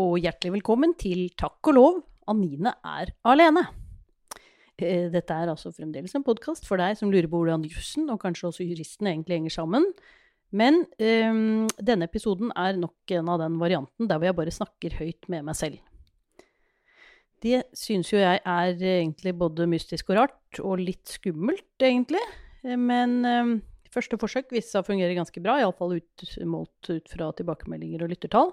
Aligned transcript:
Og 0.00 0.16
hjertelig 0.22 0.54
velkommen 0.54 0.94
til 0.96 1.26
Takk 1.38 1.68
og 1.72 1.76
lov, 1.76 1.96
Anine 2.30 2.72
er 2.86 3.10
alene. 3.26 3.66
Eh, 4.80 5.10
Dette 5.12 5.34
er 5.34 5.50
altså 5.50 5.72
fremdeles 5.74 6.14
en 6.16 6.24
podkast 6.24 6.64
for 6.68 6.80
deg 6.80 6.96
som 6.96 7.10
lurer 7.12 7.28
på 7.28 7.40
hvordan 7.42 7.66
jussen 7.68 8.08
og 8.12 8.20
kanskje 8.22 8.48
også 8.48 8.66
juristen 8.68 9.10
egentlig 9.10 9.36
henger 9.36 9.56
sammen. 9.58 9.88
Men 10.56 10.80
um, 11.02 11.66
denne 11.76 12.08
episoden 12.08 12.54
er 12.58 12.78
nok 12.80 13.12
en 13.18 13.28
av 13.34 13.42
den 13.42 13.58
varianten 13.60 14.08
der 14.08 14.18
hvor 14.18 14.30
jeg 14.30 14.38
bare 14.38 14.54
snakker 14.54 14.96
høyt 15.02 15.28
med 15.30 15.44
meg 15.50 15.58
selv. 15.58 15.82
Det 17.44 17.62
syns 17.76 18.14
jo 18.14 18.22
jeg 18.22 18.40
er 18.40 18.72
egentlig 18.94 19.36
både 19.42 19.68
mystisk 19.70 20.10
og 20.14 20.22
rart, 20.22 20.62
og 20.62 20.80
litt 20.80 21.12
skummelt, 21.12 21.68
egentlig. 21.82 22.24
Eh, 22.64 22.78
Men 22.78 23.20
um, 23.26 23.54
første 23.92 24.18
forsøk 24.22 24.48
viste 24.54 24.78
seg 24.78 24.84
å 24.84 24.90
fungere 24.94 25.18
ganske 25.18 25.44
bra, 25.44 25.60
iallfall 25.60 25.98
ut, 25.98 26.26
målt 26.46 26.94
ut 26.94 27.14
fra 27.18 27.34
tilbakemeldinger 27.36 28.06
og 28.06 28.14
lyttertall. 28.14 28.52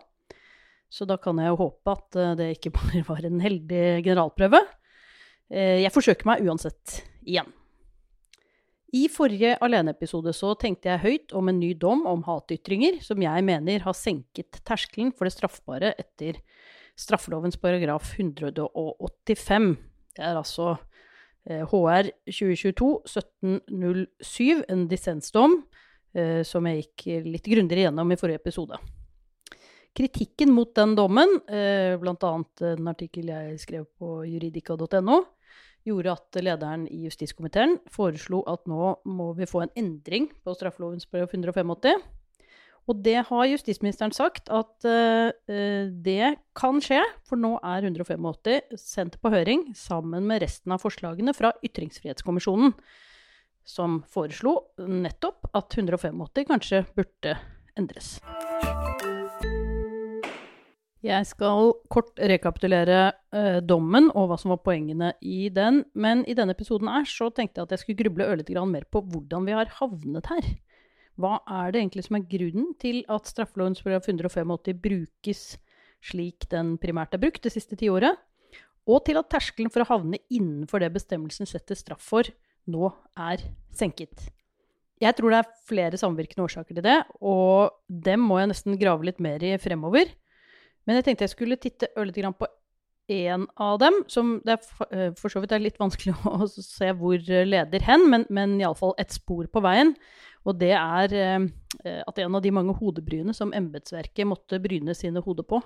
Så 0.89 1.05
da 1.07 1.17
kan 1.19 1.37
jeg 1.41 1.47
jo 1.51 1.57
håpe 1.59 1.91
at 1.97 2.15
eh, 2.15 2.35
det 2.39 2.47
ikke 2.57 2.71
bare 2.79 3.03
var 3.07 3.25
en 3.27 3.39
heldig 3.43 3.85
generalprøve. 4.05 4.61
Eh, 5.51 5.81
Jeg 5.83 5.91
forsøker 5.95 6.25
meg 6.29 6.43
uansett 6.47 7.01
igjen. 7.27 7.49
I 8.95 9.09
forrige 9.11 9.57
aleneepisode 9.59 10.31
så 10.31 10.53
tenkte 10.55 10.87
jeg 10.93 11.01
høyt 11.03 11.33
om 11.35 11.49
en 11.51 11.57
ny 11.59 11.73
dom 11.75 12.05
om 12.07 12.21
hatytringer 12.23 13.01
som 13.03 13.19
jeg 13.19 13.43
mener 13.43 13.83
har 13.83 13.91
senket 13.97 14.61
terskelen 14.63 15.11
for 15.11 15.27
det 15.27 15.33
straffbare 15.35 15.91
etter 15.99 16.39
straffelovens 16.97 17.59
paragraf 17.59 18.13
185. 18.15 19.75
Det 20.16 20.23
er 20.23 20.39
altså 20.39 20.77
eh, 21.51 21.67
HR 21.67 22.13
2022-1707, 22.31 24.63
en 24.72 24.88
dissensdom, 24.89 25.59
eh, 26.16 26.41
som 26.47 26.63
jeg 26.72 26.85
gikk 26.88 27.27
litt 27.27 27.44
grundigere 27.51 27.89
gjennom 27.89 28.07
i 28.16 28.19
forrige 28.19 28.39
episode. 28.41 28.79
Kritikken 29.98 30.52
mot 30.53 30.76
den 30.78 30.94
dommen, 30.95 31.40
eh, 31.50 31.95
bl.a. 31.98 32.34
en 32.70 32.90
artikkel 32.92 33.31
jeg 33.31 33.56
skrev 33.64 33.88
på 33.98 34.20
juridika.no, 34.30 35.23
gjorde 35.88 36.14
at 36.14 36.38
lederen 36.44 36.84
i 36.92 37.00
justiskomiteen 37.08 37.80
foreslo 37.90 38.44
at 38.52 38.68
nå 38.70 38.92
må 39.09 39.31
vi 39.40 39.48
få 39.50 39.64
en 39.64 39.73
endring 39.80 40.30
på 40.45 40.53
straffelovens§ 40.53 41.09
185. 41.34 42.06
Og 42.88 43.02
det 43.03 43.18
har 43.28 43.50
justisministeren 43.50 44.14
sagt 44.16 44.52
at 44.53 44.86
eh, 44.88 45.90
det 45.90 46.38
kan 46.56 46.78
skje, 46.84 47.02
for 47.28 47.40
nå 47.42 47.58
er 47.66 47.90
185 47.90 48.78
sendt 48.80 49.18
på 49.20 49.34
høring 49.34 49.66
sammen 49.75 50.30
med 50.30 50.45
resten 50.45 50.78
av 50.78 50.86
forslagene 50.86 51.34
fra 51.36 51.56
Ytringsfrihetskommisjonen, 51.66 52.78
som 53.68 54.03
foreslo 54.08 54.59
nettopp 54.78 55.50
at 55.58 55.73
185 55.73 56.48
kanskje 56.53 56.86
burde 56.94 57.40
endres. 57.75 58.20
Jeg 61.06 61.28
skal 61.30 61.76
kort 61.94 62.17
rekapitulere 62.17 63.12
eh, 63.36 63.59
dommen 63.62 64.09
og 64.17 64.31
hva 64.31 64.38
som 64.42 64.53
var 64.56 64.64
poengene 64.66 65.12
i 65.22 65.48
den. 65.53 65.84
Men 65.94 66.23
i 66.26 66.36
denne 66.38 66.56
episoden 66.58 66.90
her 66.90 67.06
så 67.09 67.30
tenkte 67.30 67.62
jeg 67.62 67.67
at 67.67 67.76
jeg 67.76 67.84
skulle 67.84 68.02
gruble 68.02 68.26
ørlite 68.26 68.64
mer 68.66 68.88
på 68.90 69.03
hvordan 69.06 69.45
vi 69.45 69.53
har 69.53 69.70
havnet 69.78 70.31
her. 70.31 70.48
Hva 71.18 71.38
er 71.45 71.73
det 71.73 71.81
egentlig 71.81 72.08
som 72.08 72.18
er 72.18 72.28
grunnen 72.30 72.73
til 72.81 73.03
at 73.09 73.30
straffelovens 73.30 73.81
paragraf 73.81 74.09
185 74.09 74.81
brukes 74.81 75.44
slik 76.06 76.45
den 76.50 76.75
primært 76.81 77.14
er 77.14 77.22
brukt 77.22 77.44
det 77.45 77.53
siste 77.53 77.78
tiåret? 77.78 78.18
Og 78.88 79.03
til 79.06 79.20
at 79.20 79.30
terskelen 79.30 79.73
for 79.73 79.84
å 79.84 79.90
havne 79.90 80.22
innenfor 80.31 80.81
det 80.81 80.94
bestemmelsen 80.95 81.50
setter 81.50 81.78
straff 81.78 82.06
for, 82.06 82.30
nå 82.69 82.91
er 83.18 83.44
senket. 83.75 84.30
Jeg 85.02 85.13
tror 85.18 85.34
det 85.34 85.41
er 85.41 85.57
flere 85.68 86.00
samvirkende 86.00 86.46
årsaker 86.47 86.78
til 86.78 86.86
det, 86.86 87.02
og 87.22 87.75
dem 87.86 88.24
må 88.25 88.40
jeg 88.41 88.50
nesten 88.53 88.80
grave 88.81 89.06
litt 89.06 89.19
mer 89.22 89.44
i 89.46 89.57
fremover. 89.62 90.09
Men 90.88 91.00
jeg 91.00 91.08
tenkte 91.08 91.28
jeg 91.28 91.36
skulle 91.36 91.59
titte 91.62 91.92
ørlite 92.00 92.24
grann 92.24 92.38
på 92.38 92.50
én 93.12 93.46
av 93.64 93.78
dem, 93.80 94.02
som 94.12 94.38
det 94.44 94.58
er 94.58 95.12
for, 95.16 95.31
så 95.31 95.40
vidt 95.44 95.53
er 95.56 95.64
litt 95.64 95.80
vanskelig 95.80 96.16
å 96.28 96.48
se 96.52 96.92
hvor 96.98 97.20
leder 97.24 97.84
hen, 97.88 98.08
men, 98.12 98.25
men 98.34 98.58
iallfall 98.62 98.96
et 99.00 99.16
spor 99.16 99.48
på 99.52 99.64
veien. 99.64 99.94
Og 100.48 100.56
det 100.59 100.74
er 100.75 101.16
at 102.08 102.20
en 102.24 102.36
av 102.38 102.44
de 102.44 102.52
mange 102.56 102.75
hodebryene 102.80 103.34
som 103.36 103.52
embetsverket 103.56 104.28
måtte 104.28 104.62
bryne 104.64 104.96
sine 104.96 105.24
hoder 105.24 105.44
på 105.48 105.59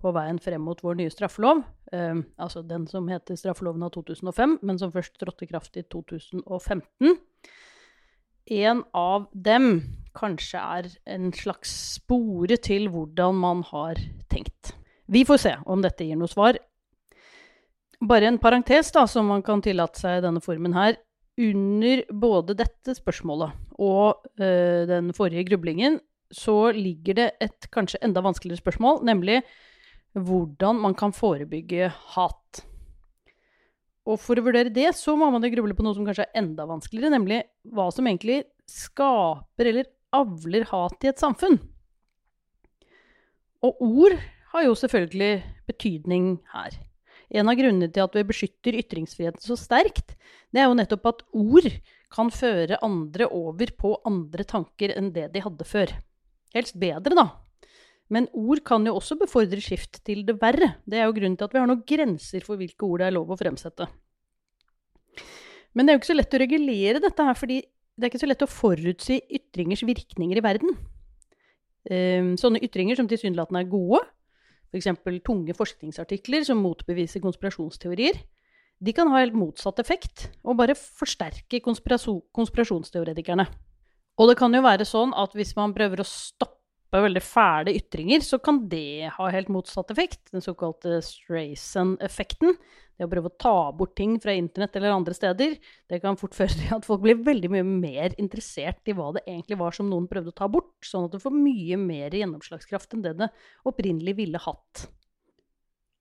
på 0.00 0.12
veien 0.16 0.40
frem 0.40 0.62
mot 0.64 0.80
vår 0.84 0.98
nye 1.00 1.12
straffelov, 1.12 1.62
altså 1.92 2.62
den 2.66 2.86
som 2.90 3.08
heter 3.10 3.38
straffeloven 3.38 3.84
av 3.84 3.92
2005, 3.96 4.58
men 4.66 4.80
som 4.80 4.92
først 4.94 5.18
trådte 5.20 5.48
kraft 5.50 5.76
i 5.80 5.84
2015 5.92 7.18
En 8.50 8.80
av 8.96 9.28
dem 9.32 9.82
kanskje 10.16 10.60
er 10.60 10.88
en 11.14 11.30
slags 11.36 11.72
spore 11.96 12.58
til 12.62 12.88
hvordan 12.92 13.38
man 13.40 13.62
har 13.70 14.00
tenkt. 14.32 14.74
Vi 15.10 15.24
får 15.26 15.40
se 15.42 15.54
om 15.66 15.82
dette 15.82 16.06
gir 16.06 16.18
noe 16.18 16.30
svar. 16.30 16.58
Bare 18.00 18.30
en 18.30 18.40
parentes 18.40 18.92
da, 18.94 19.04
som 19.10 19.28
man 19.28 19.42
kan 19.44 19.62
tillate 19.64 20.00
seg 20.00 20.18
i 20.18 20.24
denne 20.24 20.42
formen 20.44 20.76
her. 20.76 20.96
Under 21.40 22.04
både 22.12 22.56
dette 22.58 22.94
spørsmålet 22.96 23.56
og 23.80 24.26
øh, 24.40 24.86
den 24.88 25.12
forrige 25.16 25.46
grublingen 25.48 25.98
så 26.30 26.70
ligger 26.74 27.16
det 27.18 27.28
et 27.42 27.68
kanskje 27.74 27.98
enda 28.06 28.22
vanskeligere 28.22 28.60
spørsmål, 28.60 29.00
nemlig 29.06 29.40
hvordan 30.14 30.78
man 30.82 30.94
kan 30.94 31.14
forebygge 31.14 31.90
hat. 32.14 32.62
Og 34.08 34.18
for 34.18 34.38
å 34.38 34.44
vurdere 34.44 34.72
det, 34.74 34.88
så 34.96 35.14
må 35.18 35.28
man 35.30 35.44
jo 35.44 35.52
gruble 35.52 35.76
på 35.76 35.84
noe 35.84 35.96
som 35.96 36.06
kanskje 36.06 36.26
er 36.28 36.42
enda 36.42 36.66
vanskeligere, 36.68 37.12
nemlig 37.14 37.42
hva 37.74 37.88
som 37.94 38.06
egentlig 38.08 38.44
skaper 38.70 39.70
eller 39.70 39.90
avler 40.16 40.66
hat 40.70 41.06
i 41.06 41.10
et 41.10 41.20
samfunn. 41.20 41.58
Og 43.66 43.82
ord 43.84 44.16
har 44.52 44.64
jo 44.66 44.76
selvfølgelig 44.78 45.42
betydning 45.68 46.32
her. 46.54 46.76
En 47.30 47.50
av 47.50 47.58
grunnene 47.58 47.90
til 47.92 48.02
at 48.02 48.16
vi 48.16 48.26
beskytter 48.26 48.78
ytringsfriheten 48.80 49.42
så 49.44 49.54
sterkt, 49.58 50.16
det 50.50 50.62
er 50.62 50.66
jo 50.66 50.78
nettopp 50.78 51.06
at 51.12 51.22
ord 51.36 51.68
kan 52.10 52.32
føre 52.34 52.80
andre 52.82 53.28
over 53.30 53.70
på 53.78 53.94
andre 54.08 54.46
tanker 54.48 54.96
enn 54.96 55.12
det 55.14 55.28
de 55.34 55.44
hadde 55.44 55.66
før. 55.68 55.92
Helst 56.56 56.78
bedre, 56.80 57.14
da. 57.14 57.28
Men 58.10 58.26
ord 58.34 58.64
kan 58.66 58.82
jo 58.88 58.96
også 58.98 59.14
befordre 59.20 59.62
skift 59.62 60.00
til 60.06 60.24
det 60.26 60.40
verre. 60.40 60.72
Det 60.82 60.98
er 60.98 61.06
jo 61.06 61.14
grunnen 61.14 61.36
til 61.38 61.46
at 61.46 61.54
vi 61.54 61.60
har 61.62 61.70
noen 61.70 61.84
grenser 61.86 62.42
for 62.42 62.58
hvilke 62.58 62.82
ord 62.88 63.04
det 63.04 63.06
er 63.06 63.14
lov 63.14 63.30
å 63.30 63.38
fremsette. 63.38 63.86
Men 65.70 65.86
det 65.86 65.92
er 65.92 65.96
jo 65.96 66.00
ikke 66.02 66.10
så 66.10 66.18
lett 66.18 66.34
å 66.34 66.40
regulere 66.42 67.02
dette 67.04 67.26
her, 67.28 67.38
fordi 67.38 67.60
det 68.00 68.06
er 68.06 68.12
ikke 68.14 68.22
så 68.22 68.30
lett 68.30 68.46
å 68.46 68.48
forutsi 68.48 69.20
ytringers 69.28 69.84
virkninger 69.84 70.40
i 70.40 70.44
verden. 70.44 70.74
Um, 71.90 72.32
sånne 72.40 72.62
ytringer 72.64 72.96
som 72.96 73.08
tilsynelatende 73.08 73.62
er 73.62 73.70
gode, 73.70 74.00
f.eks. 74.70 74.88
tunge 75.26 75.56
forskningsartikler 75.56 76.44
som 76.46 76.60
motbeviser 76.64 77.22
konspirasjonsteorier, 77.24 78.16
de 78.80 78.94
kan 78.96 79.10
ha 79.12 79.20
helt 79.20 79.36
motsatt 79.36 79.80
effekt 79.82 80.30
og 80.40 80.56
bare 80.56 80.76
forsterke 80.78 81.60
konspirasjonsteoretikerne. 81.60 83.44
Og 84.20 84.30
det 84.30 84.38
kan 84.40 84.54
jo 84.56 84.62
være 84.64 84.86
sånn 84.88 85.12
at 85.16 85.36
hvis 85.36 85.52
man 85.58 85.74
prøver 85.76 86.00
å 86.00 86.08
stoppe 86.08 87.02
veldig 87.04 87.22
fæle 87.22 87.74
ytringer, 87.76 88.24
så 88.24 88.40
kan 88.42 88.62
det 88.72 89.10
ha 89.14 89.28
helt 89.32 89.52
motsatt 89.52 89.92
effekt. 89.92 90.32
Den 90.32 90.44
såkalte 90.44 90.98
Strayson-effekten. 91.04 92.56
Det 93.00 93.06
å 93.06 93.08
prøve 93.08 93.30
å 93.30 93.38
ta 93.40 93.54
bort 93.72 93.94
ting 93.96 94.18
fra 94.20 94.34
internett 94.36 94.74
eller 94.76 94.92
andre 94.92 95.14
steder, 95.16 95.54
det 95.88 95.98
kan 96.02 96.18
fort 96.20 96.36
føre 96.38 96.52
til 96.52 96.74
at 96.76 96.84
folk 96.84 97.00
blir 97.06 97.22
veldig 97.24 97.48
mye 97.54 97.64
mer 97.64 98.12
interessert 98.20 98.90
i 98.92 98.94
hva 98.98 99.06
det 99.16 99.22
egentlig 99.24 99.56
var 99.62 99.72
som 99.72 99.88
noen 99.88 100.04
prøvde 100.10 100.34
å 100.34 100.36
ta 100.36 100.50
bort, 100.52 100.74
sånn 100.84 101.06
at 101.08 101.16
det 101.16 101.22
får 101.22 101.32
mye 101.32 101.78
mer 101.80 102.12
gjennomslagskraft 102.12 102.92
enn 102.98 103.06
det 103.06 103.14
det 103.22 103.30
opprinnelig 103.64 104.18
ville 104.20 104.42
hatt. 104.44 104.84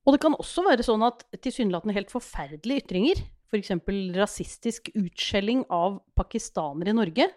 Og 0.03 0.15
det 0.15 0.19
kan 0.25 0.35
også 0.35 0.65
være 0.67 0.83
sånn 0.83 1.07
at 1.07 1.23
tilsynelatende 1.39 1.95
helt 1.95 2.11
forferdelige 2.11 2.83
ytringer, 2.83 3.23
f.eks. 3.47 3.71
rasistisk 4.19 4.91
utskjelling 4.91 5.63
av 5.71 6.01
pakistanere 6.19 6.91
i 6.91 6.99
Norge, 6.99 7.31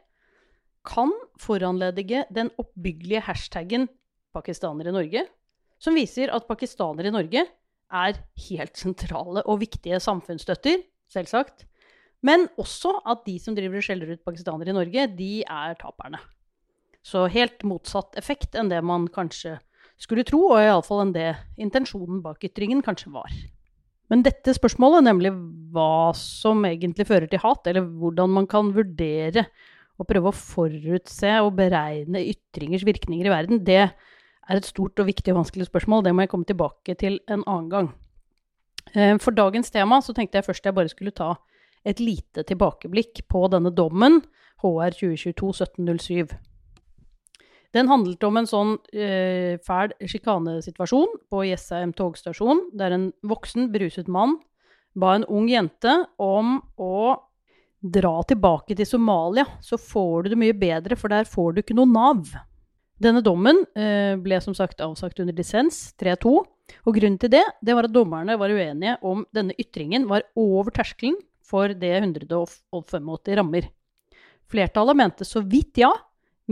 kan 0.82 1.14
foranledige 1.38 2.26
den 2.34 2.50
oppbyggelige 2.58 3.22
hashtaggen 3.28 3.86
'pakistanere 4.34 4.90
i 4.90 4.98
Norge', 4.98 5.26
som 5.78 5.94
viser 5.94 6.34
at 6.34 6.48
pakistanere 6.50 7.12
i 7.12 7.14
Norge 7.14 7.46
er 7.92 8.20
helt 8.48 8.78
sentrale 8.80 9.44
og 9.46 9.60
viktige 9.62 10.00
samfunnsstøtter, 10.02 10.82
selvsagt. 11.12 11.66
Men 12.22 12.46
også 12.60 12.94
at 13.08 13.24
de 13.26 13.36
som 13.42 13.56
driver 13.56 13.80
og 13.80 13.86
skjeller 13.86 14.14
ut 14.14 14.22
pakistanere 14.24 14.72
i 14.72 14.76
Norge, 14.76 15.08
de 15.18 15.32
er 15.42 15.74
taperne. 15.80 16.20
Så 17.02 17.26
helt 17.34 17.64
motsatt 17.66 18.14
effekt 18.20 18.54
enn 18.54 18.70
det 18.70 18.78
man 18.86 19.08
kanskje 19.10 19.56
skulle 20.00 20.24
tro, 20.26 20.44
og 20.54 20.62
iallfall 20.62 21.02
enn 21.04 21.16
det 21.16 21.32
intensjonen 21.62 22.22
bak 22.22 22.42
ytringen 22.46 22.82
kanskje 22.84 23.10
var. 23.14 23.34
Men 24.12 24.24
dette 24.26 24.54
spørsmålet, 24.54 25.06
nemlig 25.06 25.32
hva 25.72 26.12
som 26.18 26.62
egentlig 26.68 27.06
fører 27.08 27.28
til 27.30 27.42
hat, 27.42 27.66
eller 27.70 27.86
hvordan 27.86 28.34
man 28.34 28.48
kan 28.50 28.70
vurdere 28.74 29.46
og 30.00 30.08
prøve 30.08 30.30
å 30.30 30.36
forutse 30.36 31.32
og 31.42 31.54
beregne 31.58 32.22
ytringers 32.32 32.84
virkninger 32.86 33.28
i 33.28 33.32
verden, 33.32 33.62
det 33.64 33.86
er 34.50 34.58
et 34.58 34.68
stort 34.68 34.98
og 34.98 35.08
viktig 35.08 35.32
og 35.32 35.42
vanskelig 35.42 35.68
spørsmål. 35.68 36.04
Det 36.04 36.14
må 36.14 36.24
jeg 36.24 36.32
komme 36.32 36.48
tilbake 36.48 36.96
til 36.98 37.20
en 37.30 37.44
annen 37.46 37.70
gang. 37.72 37.90
Eh, 38.94 39.16
for 39.22 39.34
dagens 39.34 39.70
tema 39.70 40.00
så 40.02 40.14
tenkte 40.16 40.40
jeg 40.40 40.48
først 40.48 40.64
jeg 40.66 40.76
bare 40.76 40.92
skulle 40.92 41.14
ta 41.14 41.34
et 41.86 42.00
lite 42.00 42.44
tilbakeblikk 42.46 43.24
på 43.30 43.46
denne 43.50 43.72
dommen, 43.74 44.22
HR 44.62 44.94
2022-1707. 44.98 46.36
Den 47.72 47.88
handlet 47.88 48.22
om 48.26 48.36
en 48.36 48.46
sånn 48.46 48.72
eh, 48.92 49.58
fæl 49.64 49.94
sjikanesituasjon 50.04 51.18
på 51.32 51.44
Jessheim 51.48 51.94
togstasjon, 51.96 52.66
der 52.76 52.94
en 52.94 53.10
voksen, 53.26 53.70
beruset 53.72 54.10
mann 54.12 54.36
ba 54.94 55.16
en 55.16 55.26
ung 55.28 55.48
jente 55.50 55.92
om 56.20 56.58
å 56.80 56.96
dra 57.82 58.14
tilbake 58.28 58.76
til 58.78 58.86
Somalia, 58.86 59.46
så 59.64 59.78
får 59.80 60.24
du 60.24 60.32
det 60.32 60.40
mye 60.42 60.56
bedre, 60.56 60.98
for 60.98 61.12
der 61.12 61.28
får 61.28 61.54
du 61.54 61.62
ikke 61.62 61.76
noe 61.78 61.90
Nav. 61.90 62.34
Denne 63.02 63.22
dommen 63.24 63.64
eh, 63.74 64.14
ble 64.20 64.38
som 64.44 64.54
sagt 64.54 64.82
avsagt 64.84 65.20
under 65.22 65.34
lisens, 65.34 65.90
3-2. 65.98 66.32
Og 66.86 66.96
grunnen 66.96 67.18
til 67.20 67.32
det, 67.32 67.42
det 67.64 67.74
var 67.74 67.88
at 67.88 67.94
dommerne 67.94 68.36
var 68.38 68.52
uenige 68.52 68.96
om 69.06 69.24
denne 69.34 69.56
ytringen 69.58 70.06
var 70.10 70.24
over 70.38 70.70
terskelen 70.74 71.18
for 71.42 71.74
det 71.74 71.92
185 71.98 73.34
rammer. 73.40 73.66
Flertallet 74.52 74.98
mente 74.98 75.26
så 75.28 75.42
vidt 75.42 75.82
ja. 75.82 75.90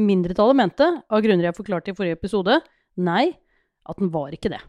Mindretallet 0.01 0.59
mente, 0.59 0.87
av 1.11 1.23
grunner 1.23 1.51
jeg 1.51 1.59
forklarte 1.59 1.93
i 1.93 1.99
forrige 1.99 2.19
episode, 2.19 2.61
nei, 2.97 3.31
at 3.87 4.01
den 4.01 4.13
var 4.15 4.35
ikke 4.35 4.53
det. 4.55 4.63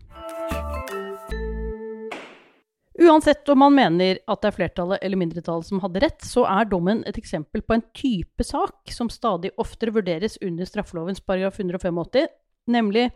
Uansett 3.01 3.49
om 3.49 3.57
man 3.63 3.73
mener 3.73 4.19
at 4.29 4.43
det 4.43 4.49
er 4.51 4.53
flertallet 4.53 5.01
eller 5.01 5.17
mindretallet 5.17 5.65
som 5.65 5.79
hadde 5.81 6.03
rett, 6.03 6.21
så 6.21 6.43
er 6.45 6.67
dommen 6.69 6.99
et 7.09 7.17
eksempel 7.17 7.63
på 7.65 7.73
en 7.73 7.83
type 7.97 8.45
sak 8.45 8.91
som 8.93 9.09
stadig 9.09 9.49
oftere 9.61 9.93
vurderes 9.95 10.37
under 10.45 10.69
straffelovens 10.69 11.23
paragraf 11.25 11.57
185, 11.57 12.29
nemlig 12.69 13.07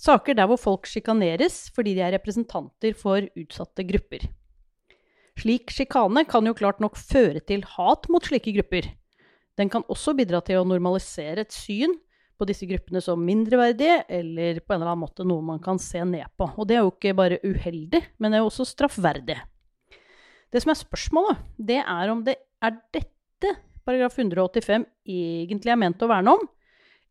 saker 0.00 0.38
der 0.38 0.48
hvor 0.48 0.60
folk 0.60 0.88
sjikaneres 0.88 1.66
fordi 1.76 1.92
de 1.98 2.04
er 2.06 2.14
representanter 2.16 2.96
for 2.96 3.28
utsatte 3.36 3.84
grupper. 3.88 4.24
Slik 5.36 5.74
sjikane 5.74 6.24
kan 6.24 6.48
jo 6.48 6.56
klart 6.56 6.80
nok 6.80 6.96
føre 6.96 7.42
til 7.44 7.66
hat 7.76 8.08
mot 8.08 8.24
slike 8.24 8.54
grupper. 8.56 8.88
Den 9.60 9.68
kan 9.72 9.84
også 9.92 10.16
bidra 10.16 10.40
til 10.44 10.62
å 10.62 10.68
normalisere 10.68 11.44
et 11.44 11.52
syn 11.52 11.92
på 12.36 12.46
disse 12.48 12.68
gruppene 12.68 13.00
som 13.04 13.22
mindreverdige, 13.24 14.02
eller 14.08 14.60
på 14.60 14.74
en 14.74 14.80
eller 14.80 14.92
annen 14.92 15.04
måte 15.04 15.26
noe 15.26 15.44
man 15.44 15.60
kan 15.62 15.80
se 15.82 16.02
ned 16.04 16.28
på. 16.36 16.48
Og 16.56 16.68
det 16.68 16.76
er 16.76 16.84
jo 16.84 16.92
ikke 16.92 17.16
bare 17.16 17.40
uheldig, 17.44 18.02
men 18.18 18.32
det 18.32 18.38
er 18.38 18.44
jo 18.44 18.50
også 18.50 18.68
straffverdig. 18.68 19.38
Det 20.52 20.62
som 20.62 20.72
er 20.72 20.78
spørsmålet, 20.78 21.46
det 21.58 21.80
er 21.82 22.12
om 22.12 22.22
det 22.26 22.36
er 22.64 22.76
dette 22.94 23.54
paragraf 23.86 24.18
185 24.18 24.84
egentlig 25.06 25.72
er 25.72 25.80
ment 25.80 26.02
å 26.02 26.10
verne 26.10 26.34
om, 26.36 26.42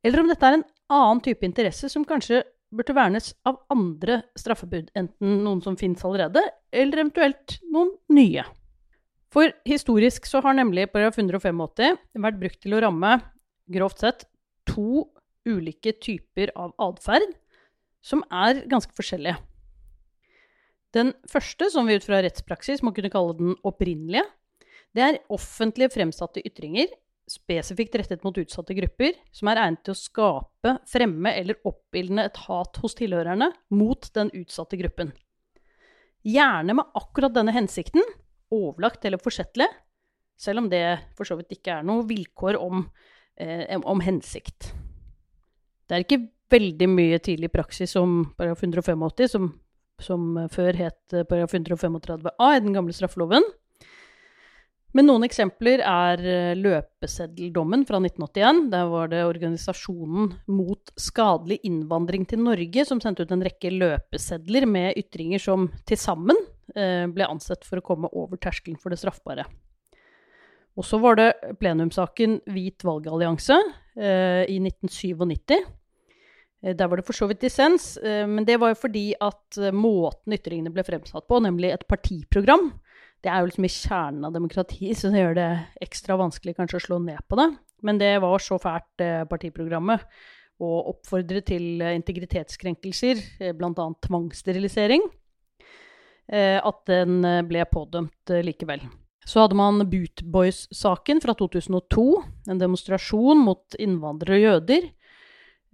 eller 0.05 0.21
om 0.21 0.29
dette 0.29 0.47
er 0.47 0.59
en 0.59 0.67
annen 0.93 1.21
type 1.25 1.47
interesse 1.47 1.89
som 1.91 2.05
kanskje 2.07 2.43
burde 2.75 2.95
vernes 2.97 3.31
av 3.47 3.61
andre 3.71 4.19
straffebud, 4.37 4.91
enten 4.97 5.39
noen 5.45 5.61
som 5.63 5.77
finnes 5.79 6.03
allerede, 6.05 6.41
eller 6.75 7.01
eventuelt 7.05 7.57
noen 7.71 7.93
nye. 8.13 8.43
For 9.33 9.51
historisk 9.67 10.27
så 10.29 10.41
har 10.43 10.55
nemlig 10.57 10.89
paragraf 10.93 11.17
185 11.19 11.63
vært 12.23 12.39
brukt 12.41 12.61
til 12.63 12.75
å 12.75 12.81
ramme, 12.83 13.17
grovt 13.71 14.03
sett, 14.03 14.27
to 14.67 15.05
ulike 15.47 15.95
typer 16.01 16.51
av 16.55 16.73
atferd 16.81 17.27
som 18.05 18.21
er 18.33 18.63
ganske 18.69 18.93
forskjellige. 18.97 19.37
Den 20.95 21.11
første, 21.27 21.67
som 21.73 21.87
vi 21.87 21.97
ut 21.97 22.05
fra 22.05 22.21
rettspraksis 22.23 22.83
må 22.85 22.93
kunne 22.95 23.11
kalle 23.11 23.35
den 23.37 23.55
opprinnelige, 23.67 24.23
det 24.95 25.03
er 25.03 25.23
offentlige 25.33 25.91
fremsatte 25.91 26.43
ytringer 26.45 26.93
spesifikt 27.29 27.97
rettet 27.99 28.23
mot 28.25 28.37
utsatte 28.37 28.75
grupper, 28.77 29.15
som 29.33 29.49
er 29.49 29.61
egnet 29.63 29.81
til 29.85 29.95
å 29.95 29.99
skape, 29.99 30.75
fremme 30.89 31.33
eller 31.33 31.59
oppildne 31.67 32.27
et 32.29 32.37
hat 32.45 32.79
hos 32.83 32.97
tilhørerne 32.97 33.49
mot 33.73 34.09
den 34.17 34.31
utsatte 34.37 34.77
gruppen. 34.79 35.11
Gjerne 36.25 36.77
med 36.77 36.97
akkurat 36.97 37.33
denne 37.33 37.53
hensikten, 37.55 38.05
overlagt 38.53 39.05
eller 39.05 39.21
forsettlig, 39.21 39.67
selv 40.37 40.63
om 40.63 40.69
det 40.69 40.83
for 41.17 41.27
så 41.27 41.37
vidt 41.39 41.57
ikke 41.57 41.79
er 41.79 41.85
noe 41.87 42.05
vilkår 42.07 42.59
om, 42.61 42.89
eh, 43.37 43.77
om 43.81 44.01
hensikt. 44.05 44.73
Det 45.85 45.95
er 45.95 46.05
ikke 46.05 46.23
veldig 46.53 46.87
mye 46.89 47.19
tidlig 47.23 47.51
praksis 47.53 47.95
om 47.99 48.23
paragraf 48.37 48.63
185, 48.63 49.29
som, 49.31 49.51
som 50.01 50.25
før 50.53 50.77
het 50.79 51.13
eh, 51.13 51.27
paragraf 51.27 51.53
135a 51.57 52.49
i 52.55 52.63
den 52.65 52.75
gamle 52.75 52.95
straffeloven. 52.95 53.45
Men 54.95 55.09
noen 55.09 55.25
eksempler 55.27 55.81
er 55.83 56.21
eh, 56.23 56.53
løpeseddeldommen 56.55 57.83
fra 57.87 57.99
1981. 57.99 58.61
Der 58.71 58.87
var 58.93 59.11
det 59.11 59.25
organisasjonen 59.27 60.31
mot 60.47 60.93
skadelig 60.95 61.59
innvandring 61.67 62.23
til 62.29 62.45
Norge 62.45 62.85
som 62.87 63.01
sendte 63.03 63.25
ut 63.25 63.33
en 63.35 63.43
rekke 63.43 63.73
løpesedler 63.75 64.67
med 64.69 64.95
ytringer 65.01 65.43
som 65.43 65.67
til 65.85 65.99
sammen 65.99 66.39
eh, 66.77 67.03
ble 67.11 67.27
ansett 67.27 67.67
for 67.67 67.81
å 67.81 67.85
komme 67.85 68.11
over 68.15 68.39
terskelen 68.39 68.79
for 68.79 68.93
det 68.93 69.01
straffbare. 69.03 69.45
Og 70.75 70.87
så 70.87 70.99
var 70.99 71.19
det 71.19 71.29
plenumssaken 71.59 72.41
Hvit 72.51 72.83
valgallianse 72.87 73.59
i 73.95 74.57
1997. 74.59 75.61
Eh, 76.65 76.75
der 76.75 76.89
var 76.89 76.99
det 76.99 77.05
for 77.07 77.17
så 77.17 77.27
vidt 77.29 77.43
dissens, 77.45 77.95
eh, 77.97 78.25
men 78.27 78.45
det 78.45 78.57
var 78.61 78.73
jo 78.73 78.81
fordi 78.85 79.05
at 79.21 79.59
eh, 79.59 79.75
måten 79.75 80.35
ytringene 80.35 80.73
ble 80.73 80.85
fremsatt 80.87 81.27
på, 81.29 81.41
nemlig 81.43 81.73
et 81.73 81.85
partiprogram, 81.89 82.71
det 83.23 83.31
er 83.31 83.41
jo 83.41 83.49
liksom 83.49 83.65
i 83.65 83.73
kjernen 83.73 84.25
av 84.27 84.33
demokrati, 84.35 84.93
så 84.93 85.09
det 85.09 85.21
gjør 85.21 85.37
det 85.37 85.49
ekstra 85.81 86.17
vanskelig 86.19 86.55
kanskje 86.57 86.81
å 86.81 86.85
slå 86.87 86.99
ned 87.01 87.21
på 87.29 87.39
det. 87.39 87.49
Men 87.85 87.99
det 88.01 88.11
var 88.21 88.41
så 88.41 88.57
fælt, 88.61 89.01
partiprogrammet, 89.29 90.03
å 90.61 90.69
oppfordre 90.93 91.41
til 91.43 91.81
integritetskrenkelser, 91.83 93.19
bl.a. 93.57 93.87
tvangssterilisering, 94.05 95.03
at 96.29 96.79
den 96.87 97.17
ble 97.49 97.65
pådømt 97.69 98.35
likevel. 98.45 98.85
Så 99.25 99.41
hadde 99.41 99.57
man 99.57 99.81
Bootboys-saken 99.89 101.21
fra 101.23 101.33
2002, 101.37 102.05
en 102.51 102.61
demonstrasjon 102.61 103.41
mot 103.41 103.77
innvandrere 103.81 104.37
og 104.37 104.43
jøder. 104.43 104.85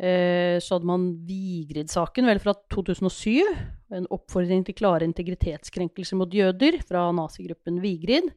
Eh, 0.01 0.55
så 0.63 0.77
hadde 0.77 0.87
man 0.87 1.09
Vigrid-saken, 1.27 2.29
vel 2.31 2.39
fra 2.41 2.55
2007, 2.73 3.43
en 3.91 4.07
oppfordring 4.15 4.63
til 4.65 4.77
klare 4.79 5.05
integritetskrenkelser 5.09 6.17
mot 6.17 6.31
jøder 6.31 6.79
fra 6.87 7.03
nazigruppen 7.13 7.81
Vigrid. 7.83 8.31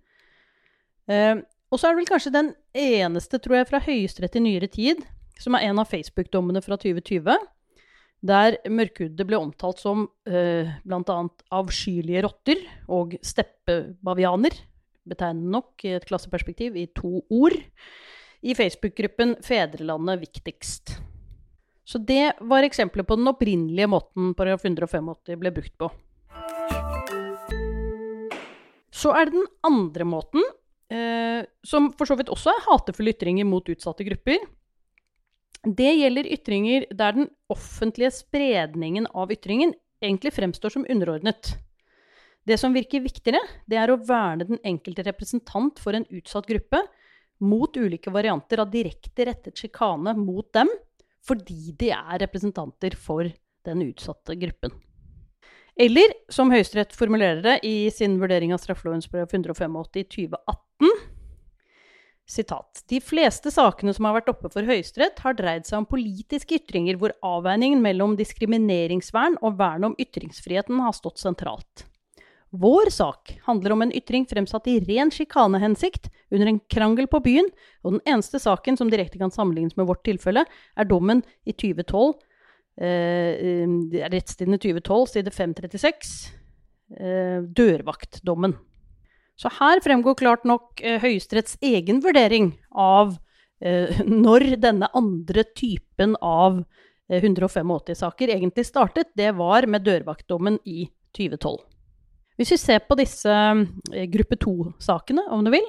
Eh, 1.06 1.38
og 1.70 1.78
så 1.78 1.88
er 1.88 1.94
det 1.94 2.02
vel 2.02 2.10
kanskje 2.10 2.34
den 2.34 2.52
eneste, 2.74 3.38
tror 3.38 3.60
jeg, 3.60 3.70
fra 3.70 3.82
Høyesterett 3.86 4.36
i 4.38 4.44
nyere 4.44 4.70
tid, 4.70 5.06
som 5.38 5.54
er 5.54 5.70
en 5.70 5.78
av 5.78 5.88
Facebook-dommene 5.94 6.62
fra 6.62 6.76
2020, 6.80 7.38
der 8.24 8.58
mørkhudede 8.66 9.26
ble 9.28 9.38
omtalt 9.38 9.78
som 9.82 10.08
eh, 10.26 10.74
bl.a. 10.82 11.18
avskyelige 11.54 12.26
rotter 12.26 12.62
og 12.92 13.14
steppebavianer 13.22 14.56
betegnende 15.08 15.52
nok 15.56 15.84
i 15.86 15.94
et 15.96 16.06
klasseperspektiv, 16.08 16.76
i 16.76 16.86
to 16.96 17.22
ord, 17.28 17.56
i 18.44 18.54
Facebook-gruppen 18.54 19.36
'Fedrelandet 19.40 20.20
viktigst'. 20.20 20.98
Så 21.84 21.98
det 21.98 22.32
var 22.40 22.64
eksempler 22.64 23.04
på 23.04 23.16
den 23.16 23.28
opprinnelige 23.28 23.88
måten 23.92 24.32
paragraf 24.34 24.64
185 24.64 25.36
ble 25.40 25.52
brukt 25.52 25.76
på. 25.78 25.90
Så 28.94 29.12
er 29.12 29.28
det 29.28 29.36
den 29.36 29.48
andre 29.66 30.04
måten, 30.08 30.44
eh, 30.88 31.44
som 31.66 31.90
for 31.92 32.08
så 32.08 32.16
vidt 32.16 32.32
også 32.32 32.54
er 32.54 32.64
hatefulle 32.68 33.12
ytringer 33.12 33.44
mot 33.44 33.68
utsatte 33.68 34.06
grupper. 34.06 34.38
Det 35.64 35.92
gjelder 35.96 36.28
ytringer 36.28 36.86
der 36.92 37.12
den 37.16 37.28
offentlige 37.52 38.12
spredningen 38.12 39.08
av 39.12 39.32
ytringen 39.32 39.74
egentlig 40.04 40.32
fremstår 40.36 40.72
som 40.72 40.86
underordnet. 40.88 41.54
Det 42.44 42.58
som 42.60 42.74
virker 42.76 43.00
viktigere, 43.04 43.40
det 43.66 43.78
er 43.80 43.90
å 43.90 44.00
verne 44.04 44.44
den 44.44 44.60
enkelte 44.66 45.06
representant 45.06 45.80
for 45.80 45.96
en 45.96 46.04
utsatt 46.12 46.48
gruppe 46.48 46.82
mot 47.44 47.76
ulike 47.76 48.12
varianter 48.12 48.60
av 48.62 48.72
direkte 48.72 49.26
rettet 49.30 49.58
sjikane 49.58 50.12
mot 50.18 50.50
dem, 50.52 50.68
fordi 51.24 51.72
de 51.80 51.90
er 51.96 52.20
representanter 52.20 52.96
for 53.00 53.30
den 53.64 53.86
utsatte 53.86 54.36
gruppen. 54.36 54.74
Eller, 55.74 56.12
som 56.30 56.52
Høyesterett 56.52 56.92
formulerer 56.94 57.40
det 57.42 57.56
i 57.66 57.88
sin 57.90 58.20
vurdering 58.20 58.52
av 58.54 58.60
straffeloven§ 58.62 59.02
185 59.24 59.80
i 59.98 60.04
2018 60.04 60.92
Sitat. 62.24 62.84
De 62.88 63.02
fleste 63.04 63.50
sakene 63.52 63.92
som 63.92 64.06
har 64.08 64.14
vært 64.16 64.30
oppe 64.32 64.48
for 64.48 64.64
Høyesterett, 64.64 65.18
har 65.20 65.34
dreid 65.36 65.66
seg 65.68 65.82
om 65.82 65.88
politiske 65.88 66.56
ytringer 66.56 66.96
hvor 67.00 67.12
avveiningen 67.20 67.82
mellom 67.84 68.14
diskrimineringsvern 68.16 69.36
og 69.44 69.58
vern 69.58 69.90
om 69.90 69.98
ytringsfriheten 70.00 70.80
har 70.80 70.96
stått 70.96 71.20
sentralt. 71.20 71.84
Vår 72.54 72.90
sak 72.94 73.32
handler 73.48 73.72
om 73.74 73.82
en 73.82 73.92
ytring 73.96 74.26
fremsatt 74.30 74.68
i 74.70 74.76
ren 74.84 75.10
sjikanehensikt 75.10 76.06
under 76.30 76.46
en 76.46 76.60
krangel 76.70 77.08
på 77.10 77.18
byen, 77.24 77.48
og 77.82 77.96
den 77.96 78.04
eneste 78.06 78.38
saken 78.42 78.78
som 78.78 78.92
direkte 78.92 79.18
kan 79.18 79.32
sammenlignes 79.34 79.74
med 79.78 79.88
vårt 79.88 80.04
tilfelle, 80.06 80.44
er 80.46 80.86
dommen 80.86 81.24
i 81.42 81.54
2012, 81.56 82.14
eh, 82.78 83.66
rettstidende 84.12 84.60
2012, 84.62 85.10
side 85.16 85.34
536, 85.34 86.14
eh, 87.00 87.42
dørvaktdommen. 87.58 88.54
Så 89.34 89.50
her 89.58 89.82
fremgår 89.82 90.14
klart 90.20 90.46
nok 90.46 90.78
eh, 90.78 91.00
Høyesteretts 91.02 91.58
egen 91.64 92.00
vurdering 92.04 92.52
av 92.70 93.16
eh, 93.58 94.02
når 94.26 94.54
denne 94.62 94.90
andre 94.94 95.42
typen 95.58 96.14
av 96.22 96.62
185-saker 97.10 98.30
eh, 98.30 98.38
egentlig 98.38 98.68
startet. 98.70 99.10
Det 99.18 99.34
var 99.34 99.66
med 99.66 99.82
dørvaktdommen 99.86 100.62
i 100.62 100.86
2012. 101.18 101.73
Hvis 102.38 102.54
vi 102.54 102.58
ser 102.58 102.80
på 102.82 102.96
disse 102.98 103.30
eh, 103.30 104.06
gruppe 104.10 104.38
to-sakene, 104.40 105.26
om 105.34 105.44
du 105.46 105.52
vil, 105.54 105.66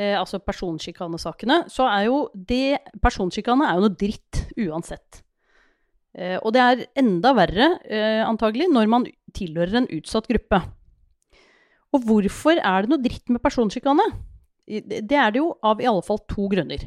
eh, 0.00 0.16
altså 0.16 0.40
personsjikanesakene, 0.40 1.64
så 1.72 1.88
er 1.90 2.06
jo 2.08 2.22
det 2.34 2.80
Personsjikane 3.02 3.68
er 3.68 3.76
jo 3.76 3.84
noe 3.84 3.98
dritt 4.00 4.44
uansett. 4.56 5.20
Eh, 6.16 6.38
og 6.40 6.54
det 6.56 6.62
er 6.64 6.86
enda 6.98 7.34
verre, 7.36 7.72
antagelig, 8.26 8.70
når 8.72 8.88
man 8.90 9.08
tilhører 9.36 9.82
en 9.82 9.90
utsatt 9.98 10.28
gruppe. 10.30 10.62
Og 11.94 12.06
hvorfor 12.06 12.56
er 12.56 12.86
det 12.86 12.92
noe 12.92 13.02
dritt 13.02 13.30
med 13.30 13.42
personsjikane? 13.42 14.06
Det 14.66 15.16
er 15.18 15.32
det 15.34 15.40
jo 15.40 15.52
av 15.66 15.82
i 15.82 15.88
alle 15.90 16.04
fall 16.06 16.20
to 16.30 16.46
grunner. 16.50 16.84